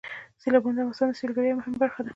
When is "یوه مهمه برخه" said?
1.49-2.01